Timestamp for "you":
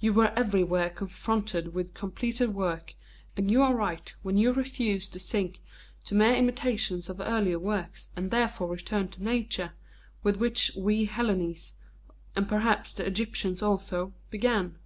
0.00-0.14, 3.50-3.60, 4.38-4.50